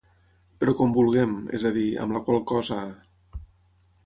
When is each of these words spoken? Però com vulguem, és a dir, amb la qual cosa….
Però 0.63 0.73
com 0.79 0.95
vulguem, 0.95 1.35
és 1.59 1.67
a 1.71 1.73
dir, 1.75 1.85
amb 2.07 2.17
la 2.19 2.23
qual 2.31 2.41
cosa…. 2.53 2.81